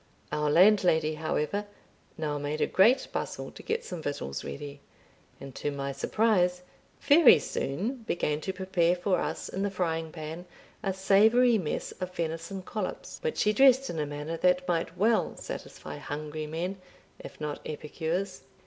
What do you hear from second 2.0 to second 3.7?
now made a great bustle to